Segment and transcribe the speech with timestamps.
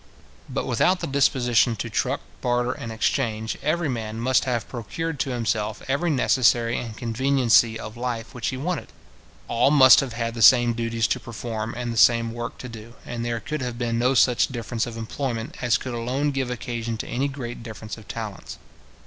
[0.49, 5.29] But without the disposition to truck, barter, and exchange, every man must have procured to
[5.29, 8.87] himself every necessary and conveniency of life which he wanted.
[9.47, 12.95] All must have had the same duties to perform, and the same work to do,
[13.05, 16.97] and there could have been no such difference of employment as could alone give occasion
[16.97, 18.57] to any great difference of talents.